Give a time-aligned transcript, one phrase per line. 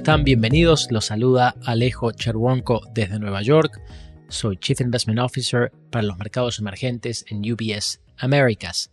[0.00, 0.24] están?
[0.24, 0.88] Bienvenidos.
[0.90, 3.82] Los saluda Alejo Cherwonko desde Nueva York.
[4.30, 8.92] Soy Chief Investment Officer para los mercados emergentes en UBS Americas.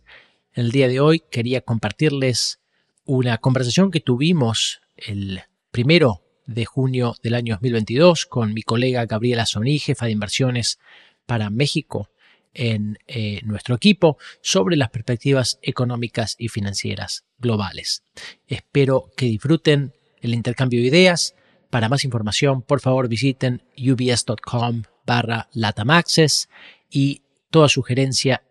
[0.52, 2.60] En el día de hoy quería compartirles
[3.06, 5.40] una conversación que tuvimos el
[5.70, 10.78] primero de junio del año 2022 con mi colega Gabriela Soní, jefa de inversiones
[11.24, 12.10] para México
[12.52, 18.02] en eh, nuestro equipo sobre las perspectivas económicas y financieras globales.
[18.46, 21.34] Espero que disfruten el intercambio de ideas.
[21.70, 26.48] Para más información, por favor visiten ubs.com barra latamaxes
[26.90, 28.42] y toda sugerencia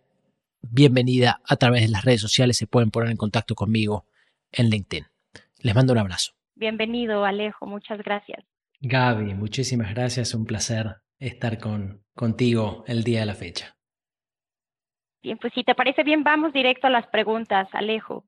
[0.62, 2.58] bienvenida a través de las redes sociales.
[2.58, 4.06] Se pueden poner en contacto conmigo
[4.52, 5.06] en LinkedIn.
[5.62, 6.34] Les mando un abrazo.
[6.56, 7.66] Bienvenido, Alejo.
[7.66, 8.44] Muchas gracias.
[8.82, 10.34] Gaby, muchísimas gracias.
[10.34, 13.76] Un placer estar con, contigo el día de la fecha.
[15.24, 18.26] Bien, pues si te parece bien, vamos directo a las preguntas, Alejo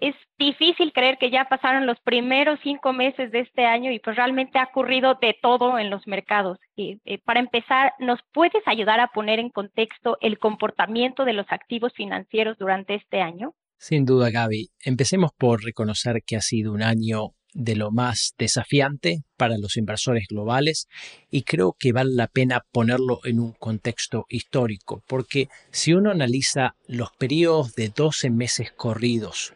[0.00, 4.16] es difícil creer que ya pasaron los primeros cinco meses de este año y pues
[4.16, 6.58] realmente ha ocurrido de todo en los mercados.
[6.76, 11.46] Y, eh, para empezar, ¿nos puedes ayudar a poner en contexto el comportamiento de los
[11.50, 13.54] activos financieros durante este año?
[13.78, 14.70] Sin duda, Gaby.
[14.84, 20.26] Empecemos por reconocer que ha sido un año de lo más desafiante para los inversores
[20.28, 20.86] globales
[21.30, 26.76] y creo que vale la pena ponerlo en un contexto histórico, porque si uno analiza
[26.86, 29.54] los periodos de 12 meses corridos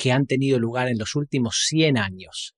[0.00, 2.54] que han tenido lugar en los últimos 100 años.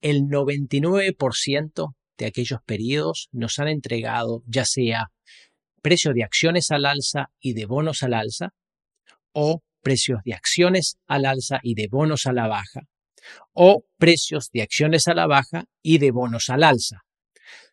[0.00, 5.12] El 99% de aquellos periodos nos han entregado ya sea
[5.82, 8.54] precio de acciones al alza y de bonos al alza,
[9.32, 12.80] o precios de acciones al alza y de bonos a la baja,
[13.52, 17.02] o precios de acciones a la baja y de bonos al alza.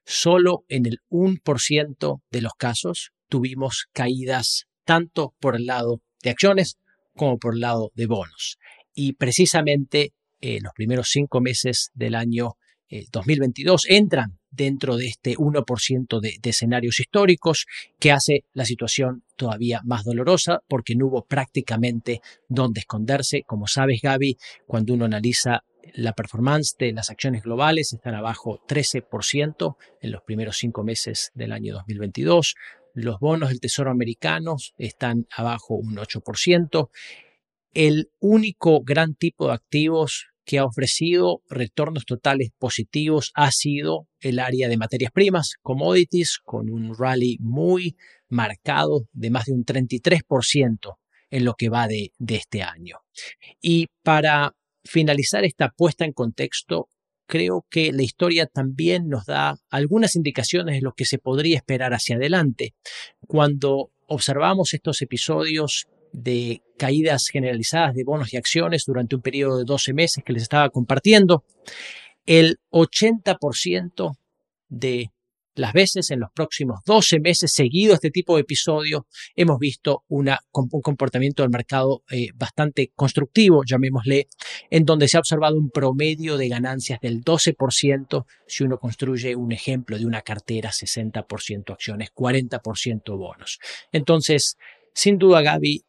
[0.05, 6.77] Solo en el 1% de los casos tuvimos caídas tanto por el lado de acciones
[7.15, 8.59] como por el lado de bonos
[8.93, 12.53] y precisamente eh, los primeros cinco meses del año
[13.11, 17.65] 2022 eh, entran dentro de este 1% de, de, escenarios históricos
[17.99, 23.43] que hace la situación todavía más dolorosa porque no hubo prácticamente donde esconderse.
[23.43, 24.37] Como sabes, Gaby,
[24.67, 25.63] cuando uno analiza
[25.93, 31.51] la performance de las acciones globales están abajo 13% en los primeros cinco meses del
[31.51, 32.55] año 2022.
[32.93, 36.89] Los bonos del Tesoro americano están abajo un 8%.
[37.73, 44.39] El único gran tipo de activos que ha ofrecido retornos totales positivos ha sido el
[44.39, 47.95] área de materias primas, commodities, con un rally muy
[48.27, 50.97] marcado de más de un 33%
[51.29, 52.97] en lo que va de, de este año.
[53.61, 56.89] Y para finalizar esta puesta en contexto,
[57.27, 61.93] creo que la historia también nos da algunas indicaciones de lo que se podría esperar
[61.93, 62.75] hacia adelante.
[63.25, 69.65] Cuando observamos estos episodios de caídas generalizadas de bonos y acciones durante un periodo de
[69.65, 71.43] 12 meses que les estaba compartiendo.
[72.25, 74.17] El 80%
[74.69, 75.11] de
[75.55, 79.05] las veces en los próximos 12 meses seguido este tipo de episodio
[79.35, 84.27] hemos visto una, un comportamiento del mercado eh, bastante constructivo, llamémosle,
[84.69, 89.51] en donde se ha observado un promedio de ganancias del 12% si uno construye un
[89.51, 93.59] ejemplo de una cartera 60% acciones, 40% bonos.
[93.91, 94.57] Entonces,
[94.93, 95.83] sin duda, Gaby,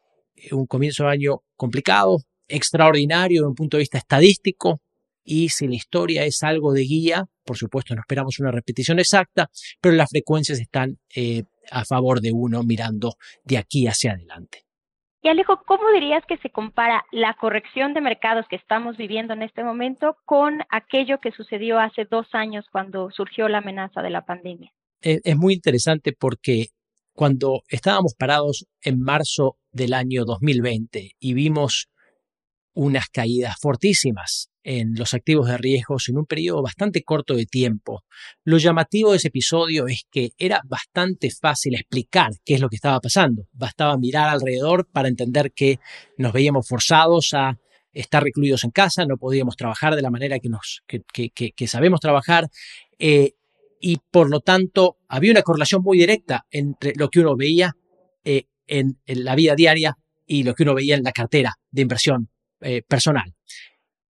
[0.51, 4.81] un comienzo de año complicado, extraordinario desde un punto de vista estadístico,
[5.25, 9.51] y si la historia es algo de guía, por supuesto no esperamos una repetición exacta,
[9.81, 13.15] pero las frecuencias están eh, a favor de uno mirando
[13.45, 14.65] de aquí hacia adelante.
[15.25, 19.43] Y Alejo, ¿cómo dirías que se compara la corrección de mercados que estamos viviendo en
[19.43, 24.25] este momento con aquello que sucedió hace dos años cuando surgió la amenaza de la
[24.25, 24.73] pandemia?
[25.01, 26.67] Es muy interesante porque
[27.13, 31.89] cuando estábamos parados en marzo del año 2020 y vimos
[32.75, 38.05] unas caídas fortísimas en los activos de riesgos en un periodo bastante corto de tiempo.
[38.45, 42.77] Lo llamativo de ese episodio es que era bastante fácil explicar qué es lo que
[42.77, 43.49] estaba pasando.
[43.53, 45.81] Bastaba mirar alrededor para entender que
[46.17, 47.59] nos veíamos forzados a
[47.93, 52.49] estar recluidos en casa, no podíamos trabajar de la manera que, nos, que, sabemos trabajar.
[52.99, 53.33] Eh,
[53.81, 57.77] y por lo tanto había una correlación muy directa entre lo que uno veía
[58.25, 62.29] eh, en, la vida diaria y lo que uno veía en la cartera de inversión
[62.61, 63.35] eh, personal.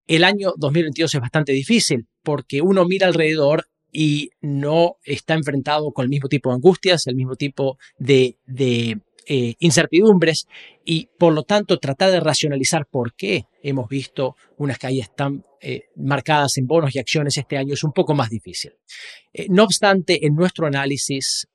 [0.06, 6.04] El año 2022 es bastante difícil porque uno mira alrededor y no está enfrentado con
[6.04, 8.38] el mismo tipo de angustias, el mismo tipo de
[9.26, 10.46] eh, incertidumbres
[10.84, 15.84] y por lo tanto tratar de racionalizar por qué hemos visto unas caídas tan eh,
[15.94, 18.72] marcadas en bonos y acciones este año es un poco más difícil.
[19.32, 21.46] Eh, no obstante, en nuestro análisis,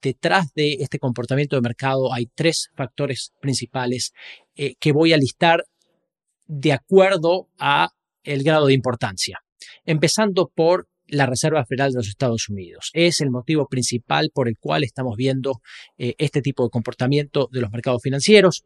[0.00, 4.12] detrás de este comportamiento de mercado hay tres factores principales
[4.54, 5.64] que voy a listar
[6.46, 7.90] de acuerdo a
[8.24, 9.38] el grado de importancia.
[9.84, 12.90] empezando por la Reserva Federal de los Estados Unidos.
[12.94, 15.60] Es el motivo principal por el cual estamos viendo
[15.98, 18.64] eh, este tipo de comportamiento de los mercados financieros.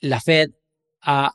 [0.00, 0.50] La Fed
[1.00, 1.32] ha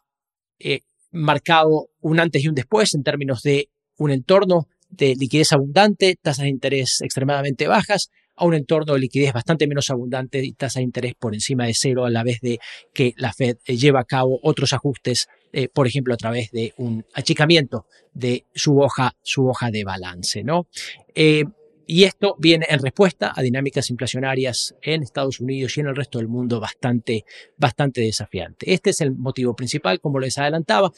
[0.60, 6.18] eh, marcado un antes y un después en términos de un entorno de liquidez abundante,
[6.22, 10.80] tasas de interés extremadamente bajas, a un entorno de liquidez bastante menos abundante y tasa
[10.80, 12.60] de interés por encima de cero a la vez de
[12.94, 16.74] que la Fed eh, lleva a cabo otros ajustes, eh, por ejemplo, a través de
[16.78, 20.68] un achicamiento de su hoja, su hoja de balance, ¿no?
[21.14, 21.44] Eh,
[21.88, 26.18] y esto viene en respuesta a dinámicas inflacionarias en Estados Unidos y en el resto
[26.18, 27.26] del mundo bastante,
[27.58, 28.74] bastante desafiante.
[28.74, 30.92] Este es el motivo principal, como les adelantaba,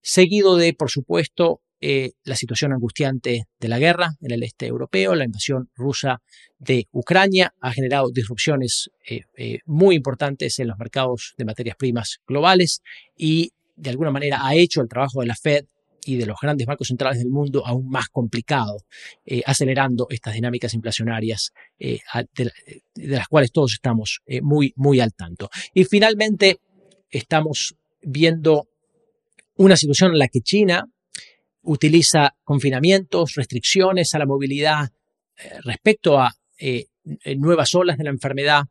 [0.00, 5.16] seguido de, por supuesto, eh, la situación angustiante de la guerra en el este europeo,
[5.16, 6.22] la invasión rusa
[6.60, 12.20] de Ucrania ha generado disrupciones eh, eh, muy importantes en los mercados de materias primas
[12.24, 12.82] globales
[13.16, 15.64] y de alguna manera ha hecho el trabajo de la Fed
[16.04, 18.76] y de los grandes bancos centrales del mundo aún más complicado,
[19.44, 22.00] acelerando estas dinámicas inflacionarias de,
[22.34, 22.50] de,
[22.94, 25.48] las cuales todos estamos muy, muy al tanto.
[25.74, 26.58] Y finalmente
[27.08, 28.66] estamos viendo
[29.56, 30.88] una situación en la que China
[31.62, 34.90] utiliza confinamientos, restricciones a la movilidad
[35.36, 36.86] eh, respecto a eh,
[37.36, 38.64] nuevas olas de la enfermedad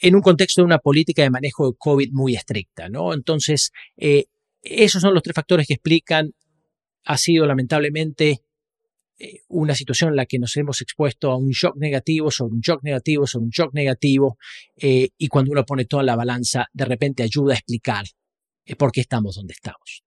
[0.00, 3.14] en un contexto de una política de manejo de COVID muy estricta, ¿no?
[3.14, 4.26] Entonces, eh,
[4.62, 6.32] esos son los tres factores que explican,
[7.04, 8.42] ha sido lamentablemente
[9.48, 12.82] una situación en la que nos hemos expuesto a un shock negativo sobre un shock
[12.82, 14.36] negativo sobre un shock negativo
[14.76, 18.04] y cuando uno pone toda la balanza, de repente ayuda a explicar
[18.76, 20.05] por qué estamos donde estamos.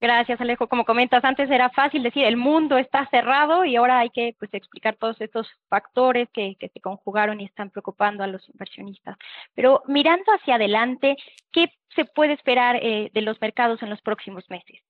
[0.00, 0.66] Gracias, Alejo.
[0.66, 4.52] Como comentas, antes era fácil decir el mundo está cerrado y ahora hay que pues,
[4.54, 9.18] explicar todos estos factores que, se conjugaron y están preocupando a los inversionistas.
[9.54, 11.16] Pero mirando hacia adelante,
[11.52, 14.80] ¿qué se puede esperar eh, de los mercados en los próximos meses?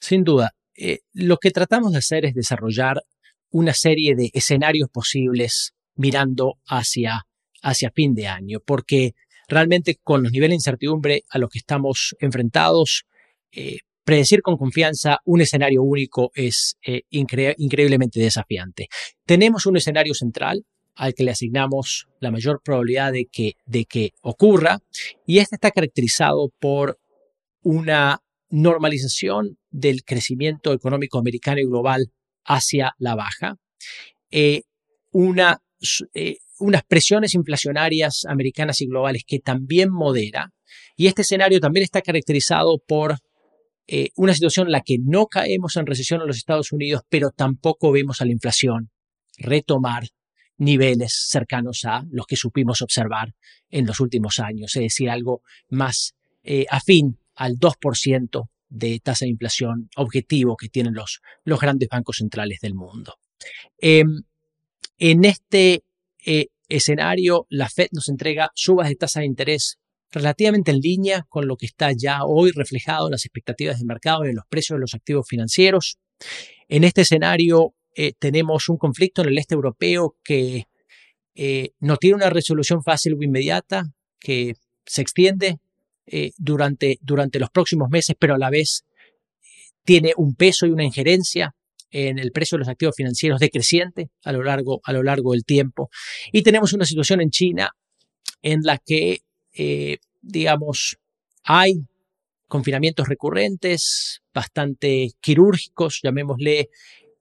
[0.00, 3.02] Sin duda, eh, lo que tratamos de hacer es desarrollar
[3.50, 7.26] una serie de escenarios posibles mirando hacia,
[7.62, 9.12] hacia fin de año, porque
[9.46, 13.04] realmente con los niveles de incertidumbre a los que estamos enfrentados,
[13.52, 13.78] eh,
[14.08, 18.88] predecir con confianza un escenario único es eh, increíblemente desafiante.
[19.26, 20.64] Tenemos un escenario central
[20.94, 24.78] al que le asignamos la mayor probabilidad de que, ocurra
[25.26, 26.98] y este está caracterizado por
[27.62, 32.10] una normalización del crecimiento económico americano y global
[32.46, 33.56] hacia la baja,
[34.30, 34.62] eh,
[36.14, 40.54] eh, unas presiones inflacionarias americanas y globales que también modera,
[40.96, 43.18] y este escenario también está caracterizado por
[43.90, 47.30] eh, una situación en la que no caemos en recesión en los Estados Unidos, pero
[47.30, 48.90] tampoco vemos a la inflación
[49.38, 50.04] retomar
[50.58, 53.34] niveles cercanos a los que supimos observar
[53.70, 55.40] en los últimos años, es decir, algo
[55.70, 61.88] más eh, afín al 2% de tasa de inflación objetivo que tienen los, los grandes
[61.88, 63.14] bancos centrales del mundo.
[63.78, 64.22] Em,
[64.98, 65.82] en este
[66.26, 69.78] eh, escenario, la Fed nos entrega subas de tasa de interés
[70.10, 74.24] relativamente en línea con lo que está ya hoy reflejado en las expectativas de mercado
[74.24, 75.98] y en los precios de los activos financieros.
[76.68, 80.64] En este escenario eh, tenemos un conflicto en el este europeo que
[81.34, 83.84] eh, no tiene una resolución fácil o inmediata,
[84.20, 84.54] que
[84.86, 85.58] se extiende
[86.06, 88.84] eh, durante, durante los próximos meses, pero a la vez
[89.84, 91.54] tiene un peso y una injerencia
[91.90, 95.44] en el precio de los activos financieros decreciente a lo largo, a lo largo del
[95.44, 95.90] tiempo.
[96.32, 97.70] Y tenemos una situación en China
[98.42, 99.22] en la que
[100.20, 100.96] digamos,
[101.44, 101.86] hay
[102.46, 106.68] confinamientos recurrentes, bastante quirúrgicos, llamémosle,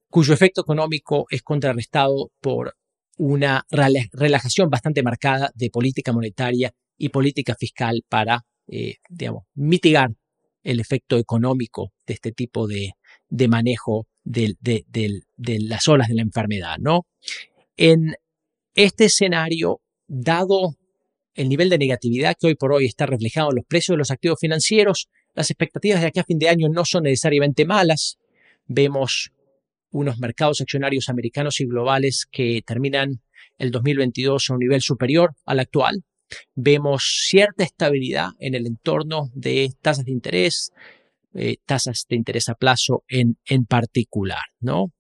[0.10, 2.76] cuyo efecto económico es contrarrestado por
[3.18, 10.12] una relajación bastante marcada de política monetaria y política fiscal para, eh, digamos, mitigar
[10.64, 12.94] el efecto económico de este tipo de,
[13.48, 17.06] manejo de, de, las olas de la enfermedad, ¿no?
[17.76, 18.16] En
[18.76, 20.76] este escenario, dado
[21.38, 24.12] el nivel de negatividad que hoy por hoy está reflejado en los precios de los
[24.12, 25.08] activos financieros.
[25.36, 28.18] Las expectativas de aquí a fin de año no son necesariamente malas.
[28.66, 29.32] Vemos
[29.92, 33.22] unos mercados accionarios americanos y globales que terminan
[33.60, 36.04] el 2022 a un nivel superior al actual.
[36.56, 40.72] Vemos cierta estabilidad en el entorno de tasas de interés,
[41.36, 44.92] eh, tasas de interés a plazo en, en particular, ¿no?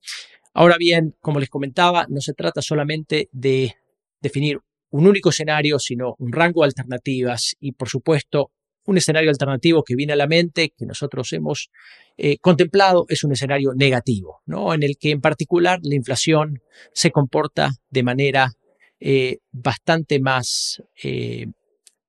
[0.53, 3.75] Ahora bien, como les comentaba, no se trata solamente de
[4.21, 8.51] definir un único escenario, sino un rango de alternativas y, por supuesto,
[8.85, 11.69] un escenario alternativo que viene a la mente, que nosotros hemos
[12.17, 14.73] eh, contemplado, es un escenario negativo, ¿no?
[14.73, 16.61] en el que en particular la inflación
[16.93, 18.53] se comporta de manera
[18.99, 21.47] eh, bastante más eh,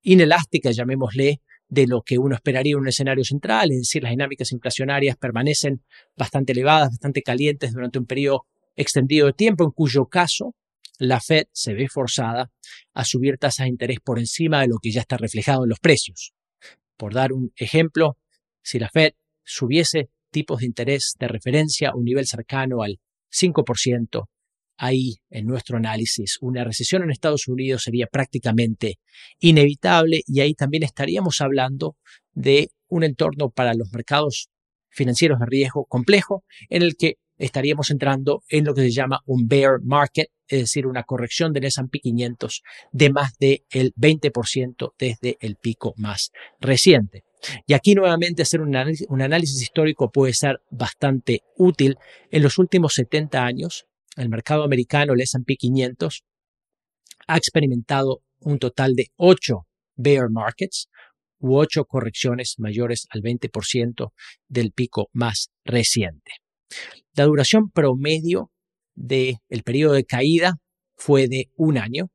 [0.01, 4.51] inelástica, llamémosle, de lo que uno esperaría en un escenario central, es decir, las dinámicas
[4.51, 5.83] inflacionarias permanecen
[6.17, 8.45] bastante elevadas, bastante calientes durante un periodo
[8.75, 10.55] extendido de tiempo, en cuyo caso
[10.99, 12.51] la Fed se ve forzada
[12.93, 15.79] a subir tasas de interés por encima de lo que ya está reflejado en los
[15.79, 16.33] precios.
[16.97, 18.17] Por dar un ejemplo,
[18.61, 19.13] si la Fed
[19.43, 22.99] subiese tipos de interés de referencia a un nivel cercano al
[23.31, 24.25] 5%,
[24.77, 28.99] ahí en nuestro análisis una recesión en Estados Unidos sería prácticamente
[29.39, 31.95] inevitable y ahí también estaríamos hablando
[32.33, 34.49] de un entorno para los mercados
[34.89, 39.47] financieros de riesgo complejo en el que estaríamos entrando en lo que se llama un
[39.47, 45.55] bear market, es decir, una corrección del S&P 500 de más del 20% desde el
[45.55, 47.23] pico más reciente.
[47.65, 51.97] Y aquí nuevamente hacer un análisis, histórico puede ser bastante útil.
[52.31, 53.85] En los últimos 70 años,
[54.17, 56.23] el mercado americano, el S&P 500,
[57.27, 59.65] ha experimentado un total de 8
[59.95, 60.89] bear markets
[61.39, 64.11] u 8 correcciones mayores al 20%
[64.47, 66.31] del pico más reciente.
[67.13, 68.51] La duración promedio
[68.95, 70.57] del periodo de caída
[70.95, 72.09] fue de un año.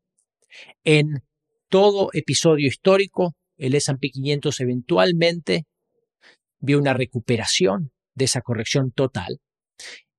[0.85, 1.25] En
[1.69, 5.65] todo episodio histórico, el S&P 500 eventualmente
[6.59, 9.41] vio una recuperación de esa corrección total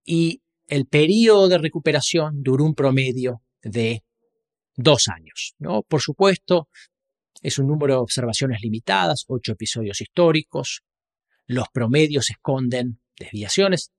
[0.04, 4.04] y el periodo de recuperación duró un promedio de
[4.75, 5.56] dos años.
[5.60, 5.84] ¿no?
[5.84, 6.70] Por supuesto,
[7.42, 10.82] es un número de observaciones limitadas, ocho episodios históricos.
[11.46, 13.92] Los promedios esconden desviaciones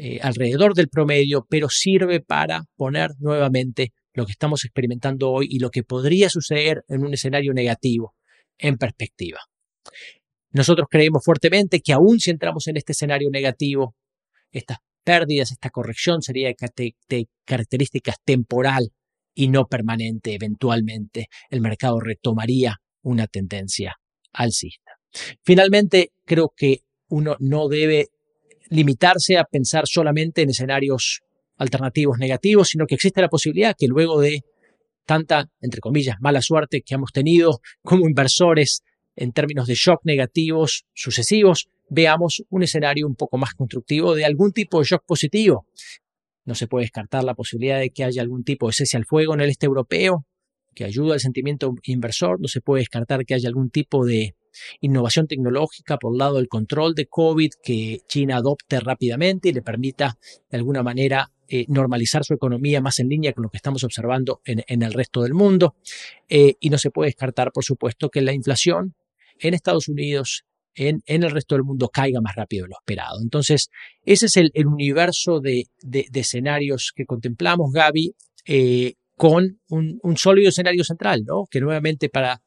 [0.00, 5.58] eh, alrededor del promedio, pero sirve para poner nuevamente lo que estamos experimentando hoy y
[5.58, 8.14] lo que podría suceder en un escenario negativo
[8.58, 9.40] en perspectiva.
[10.52, 13.96] Nosotros creemos fuertemente que aún si entramos en este escenario negativo,
[14.52, 18.92] estas pérdidas, esta corrección sería de, características temporal
[19.34, 20.32] y no permanente.
[20.34, 23.96] Eventualmente el mercado retomaría una tendencia
[24.32, 24.92] alcista.
[25.42, 28.10] Finalmente, creo que uno no debe
[28.68, 31.20] limitarse a pensar solamente en escenarios
[31.56, 34.42] alternativos negativos, sino que existe la posibilidad que luego de
[35.06, 38.82] tanta, entre comillas, mala suerte que hemos tenido como inversores
[39.16, 44.52] en términos de shock negativos sucesivos, veamos un escenario un poco más constructivo de algún
[44.52, 45.66] tipo de shock positivo.
[46.44, 49.34] No se puede descartar la posibilidad de que haya algún tipo de cese al fuego
[49.34, 50.24] en el este europeo
[50.74, 52.40] que ayuda al sentimiento inversor.
[52.40, 54.34] No se puede descartar que haya algún tipo de
[54.80, 59.62] innovación tecnológica por el lado del control de COVID que China adopte rápidamente y le
[59.62, 60.18] permita
[60.50, 64.42] de alguna manera eh, normalizar su economía más en línea con lo que estamos observando
[64.44, 65.76] en, el resto del mundo.
[66.28, 68.94] Eh, y no se puede descartar, por supuesto, que la inflación
[69.38, 73.20] en Estados Unidos, en, el resto del mundo, caiga más rápido de lo esperado.
[73.22, 73.70] Entonces,
[74.04, 75.64] ese es el, universo de,
[76.12, 78.14] escenarios que contemplamos, Gaby,
[78.44, 81.46] eh, con un, un sólido escenario central, ¿no?
[81.50, 82.42] que nuevamente para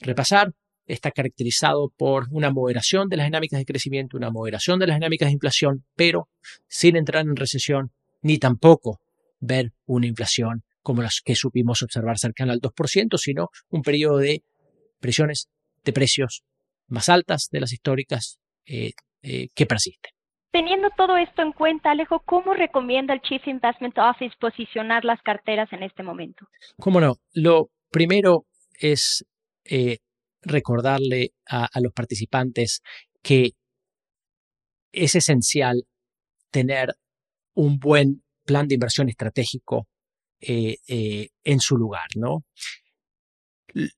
[0.00, 0.54] repasar,
[0.88, 5.28] está caracterizado por una moderación de las dinámicas de crecimiento, una moderación de las dinámicas
[5.28, 6.28] de inflación, pero
[6.66, 7.92] sin entrar en recesión,
[8.22, 9.00] ni tampoco
[9.38, 14.42] ver una inflación como las que supimos observar cercana al 2%, sino un periodo de
[15.00, 15.48] presiones
[15.84, 16.42] de precios
[16.88, 18.92] más altas de las históricas eh,
[19.22, 20.12] eh, que persisten.
[20.50, 25.70] Teniendo todo esto en cuenta, Alejo, ¿cómo recomienda el Chief Investment Office posicionar las carteras
[25.72, 26.46] en este momento?
[26.78, 27.16] Cómo no.
[27.34, 28.46] Lo primero
[28.80, 29.26] es
[29.64, 29.98] eh,
[30.48, 32.82] recordarle a, los participantes
[33.22, 33.52] que
[34.92, 35.84] es esencial
[36.50, 36.94] tener
[37.54, 39.88] un buen plan de inversión estratégico
[40.40, 42.44] eh, eh, en su lugar, ¿no?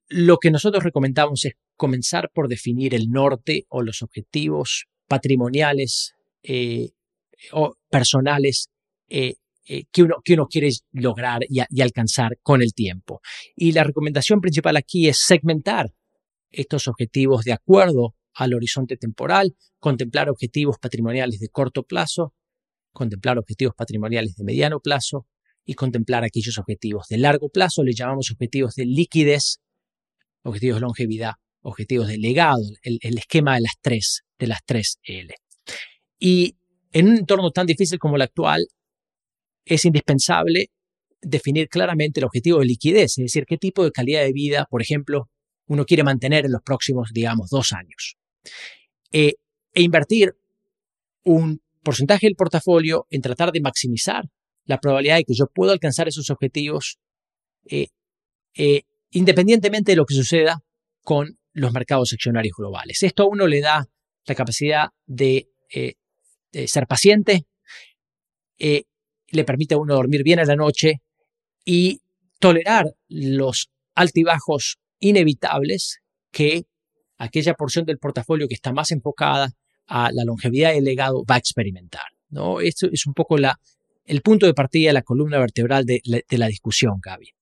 [0.08, 6.90] Lo que nosotros recomendamos es comenzar por definir el norte o los objetivos patrimoniales eh,
[7.52, 8.68] o personales
[9.08, 13.20] que, uno, que uno quiere lograr y, alcanzar con el tiempo.
[13.54, 15.92] Y la recomendación principal aquí es segmentar
[16.50, 22.34] estos objetivos de acuerdo al horizonte temporal, contemplar objetivos patrimoniales de corto plazo,
[22.92, 25.26] contemplar objetivos patrimoniales de mediano plazo
[25.64, 29.60] y contemplar aquellos objetivos de largo plazo, le llamamos objetivos de liquidez,
[30.42, 35.34] objetivos de longevidad, objetivos de legado, el, esquema de las tres, de las tres L.
[36.18, 36.56] Y
[36.92, 38.66] en un entorno tan difícil como el actual,
[39.64, 40.70] es indispensable
[41.20, 44.82] definir claramente el objetivo de liquidez, es decir, qué tipo de calidad de vida, por
[44.82, 45.28] ejemplo,
[45.70, 48.16] uno quiere mantener en los próximos, digamos, dos años.
[49.12, 49.34] Eh,
[49.72, 50.36] e invertir
[51.22, 54.24] un porcentaje del portafolio en tratar de maximizar
[54.64, 56.98] la probabilidad de que yo pueda alcanzar esos objetivos
[57.66, 57.86] eh,
[58.54, 60.60] eh, independientemente de lo que suceda
[61.02, 63.04] con los mercados accionarios globales.
[63.04, 63.88] Esto a uno le da
[64.24, 65.50] la capacidad de,
[66.66, 67.46] ser paciente,
[68.58, 71.00] le permite a uno dormir bien a la noche
[71.64, 72.00] y
[72.40, 76.64] tolerar los altibajos inevitables que
[77.18, 79.52] aquella porción del portafolio que está más enfocada
[79.86, 82.06] a la longevidad del legado va a experimentar.
[82.28, 82.60] ¿no?
[82.60, 87.00] Esto es un poco el punto de partida, la columna vertebral de, de la discusión,
[87.02, 87.34] Gaby.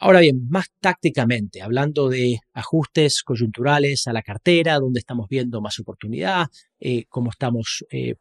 [0.00, 5.80] Ahora bien, más tácticamente, hablando de ajustes coyunturales a la cartera, donde estamos viendo más
[5.80, 6.46] oportunidad,
[6.78, 8.14] eh, cómo estamos eh,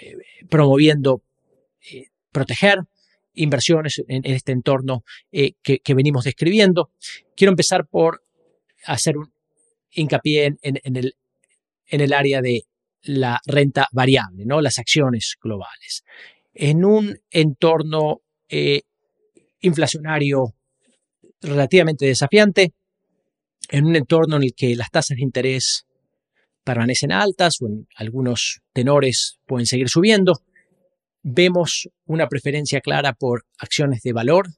[0.00, 0.16] eh,
[0.48, 1.22] promoviendo
[2.32, 2.78] proteger
[3.38, 6.90] inversiones en, este entorno que, venimos describiendo.
[7.36, 8.22] Quiero empezar por
[8.84, 9.32] hacer un
[9.90, 11.14] hincapié en,
[11.90, 12.62] el, área de
[13.02, 14.60] la renta variable, ¿no?
[14.60, 16.04] las acciones globales.
[16.54, 18.22] En un entorno
[19.60, 20.54] inflacionario
[21.40, 22.72] relativamente desafiante
[23.68, 25.86] en un entorno en el que las tasas de interés
[26.64, 30.42] permanecen altas o en algunos tenores pueden seguir subiendo.
[31.22, 34.48] Vemos una preferencia clara por acciones de valor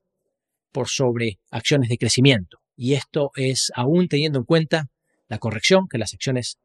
[0.72, 2.58] por sobre acciones de crecimiento.
[2.76, 4.88] Y esto es aún teniendo en cuenta
[5.28, 6.58] la corrección que las acciones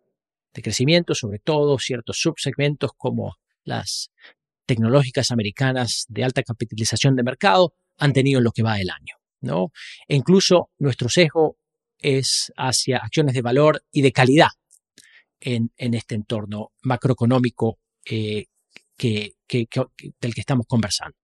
[0.53, 4.11] de crecimiento, sobre todo ciertos subsegmentos como las
[4.65, 9.15] tecnológicas americanas de alta capitalización de mercado, han tenido en lo que va del año.
[9.41, 9.71] ¿no?
[10.07, 11.57] E incluso nuestro sesgo
[11.99, 14.49] es hacia acciones de valor y de calidad
[15.39, 18.45] en, este entorno macroeconómico eh,
[18.97, 21.15] del que estamos conversando.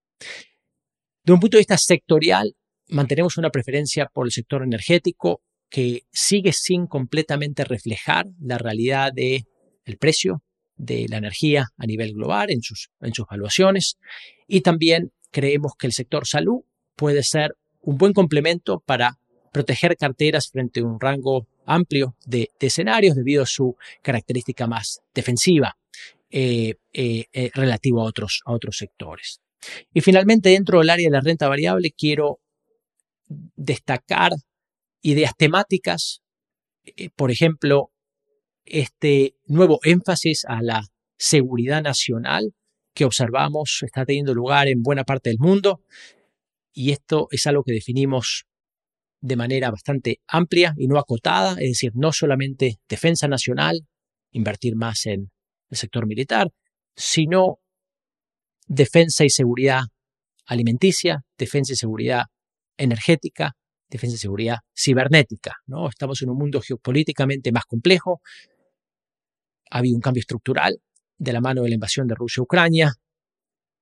[1.23, 2.55] De un punto de vista sectorial,
[2.89, 9.45] mantenemos una preferencia por el sector energético que sigue sin completamente reflejar la realidad del
[9.85, 10.43] el precio
[10.75, 13.97] de la energía a nivel global en sus, en sus valuaciones
[14.47, 16.61] y también creemos que el sector salud
[16.95, 19.17] puede ser un buen complemento para
[19.51, 25.77] proteger carteras frente a un rango amplio de, escenarios debido a su característica más defensiva
[26.31, 29.41] eh, eh, eh, relativo a otros, a otros sectores.
[29.93, 32.39] Y finalmente, dentro del área de la renta variable, quiero
[33.27, 34.31] destacar
[35.01, 36.21] ideas temáticas,
[37.15, 37.91] por ejemplo,
[38.65, 40.83] este nuevo énfasis a la
[41.17, 42.53] seguridad nacional
[42.93, 45.81] que observamos está teniendo lugar en buena parte del mundo
[46.73, 48.45] y esto es algo que definimos
[49.21, 53.81] de manera bastante amplia y no acotada, es decir, no solamente defensa nacional,
[54.31, 55.31] invertir más en
[55.71, 56.51] el sector militar,
[56.95, 57.59] sino
[58.67, 59.81] defensa y seguridad
[60.45, 62.25] alimenticia, defensa y seguridad
[62.77, 63.55] energética,
[63.89, 65.55] defensa y seguridad cibernética.
[65.65, 65.89] ¿no?
[65.89, 68.21] Estamos en un mundo geopolíticamente más complejo.
[69.69, 70.81] Ha habido un cambio estructural
[71.17, 72.93] de la mano de la invasión de Rusia a Ucrania,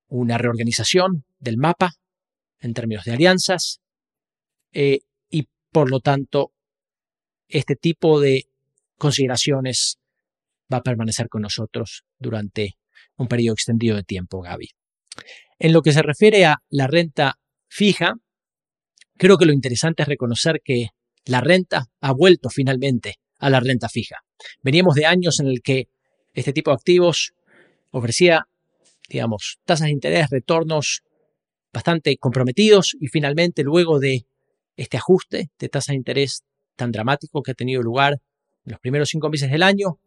[0.07, 1.93] una reorganización del mapa
[2.59, 3.79] en términos de alianzas
[4.71, 4.99] eh,
[5.29, 6.51] y por lo tanto
[7.47, 8.45] este tipo de
[8.97, 9.98] consideraciones
[10.71, 12.77] va a permanecer con nosotros durante
[13.17, 14.69] un periodo extendido de tiempo, Gaby.
[15.59, 18.13] En lo que se refiere a la renta fija,
[19.17, 20.89] creo que lo interesante es reconocer que
[21.25, 24.17] la renta ha vuelto finalmente a la renta fija.
[24.63, 25.89] Veníamos de años en el que
[26.33, 27.33] este tipo de activos
[27.91, 28.47] ofrecía,
[29.09, 31.01] digamos, tasas de interés, retornos
[31.73, 34.25] bastante comprometidos y finalmente luego de
[34.75, 36.43] este ajuste de tasa de interés
[36.75, 38.13] tan dramático que ha tenido lugar
[38.65, 39.99] en los primeros cinco meses del año,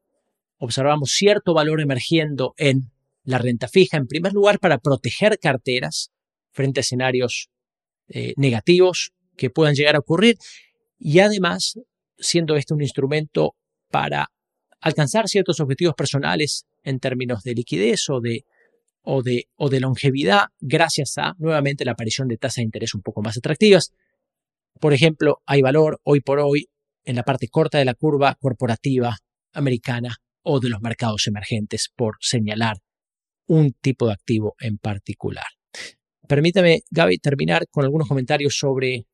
[0.63, 2.93] observamos cierto valor emergiendo en
[3.25, 6.13] la renta fija, en primer lugar para proteger carteras
[6.53, 7.49] frente a escenarios
[8.07, 10.37] eh, negativos que puedan llegar a ocurrir
[11.01, 11.81] y además
[12.17, 13.57] siendo este un instrumento
[13.91, 14.31] para
[14.81, 18.45] alcanzar ciertos objetivos personales en términos de liquidez o de
[19.05, 23.03] o de, o de longevidad gracias a nuevamente la aparición de tasas de interés un
[23.03, 23.93] poco más atractivas.
[24.79, 26.69] Por ejemplo, hay valor hoy por hoy
[27.05, 29.17] en la parte corta de la curva corporativa
[29.53, 32.79] americana o de los mercados emergentes, por señalar
[33.47, 35.47] un tipo de activo en particular.
[36.27, 39.07] Permítame, Gaby, terminar con algunos comentarios sobre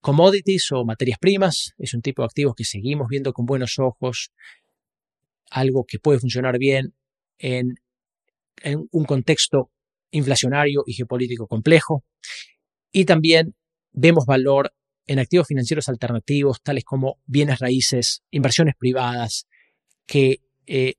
[0.00, 1.74] commodities o materias primas.
[1.78, 4.30] Es un tipo de activos que seguimos viendo con buenos ojos,
[5.50, 6.94] algo que puede funcionar bien
[7.38, 7.74] en
[8.62, 9.70] en un contexto
[10.10, 12.04] inflacionario y geopolítico complejo.
[12.92, 13.54] Y también
[13.92, 14.72] vemos valor
[15.06, 19.46] en activos financieros alternativos, tales como bienes raíces, inversiones privadas,
[20.06, 20.94] que eh,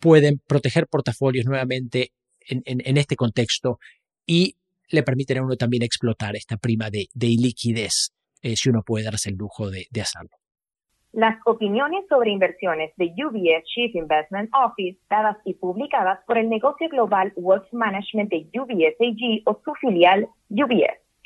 [0.00, 3.78] pueden proteger portafolios nuevamente en, este contexto
[4.24, 4.54] y
[4.90, 7.52] le permiten a uno también explotar esta prima de, de
[8.42, 10.30] eh, si uno puede darse el lujo de hacerlo.
[11.12, 16.88] Las opiniones sobre inversiones de UBS Chief Investment Office, dadas y publicadas por el negocio
[16.90, 21.07] global Wealth Management de UBS AG o su filial UBS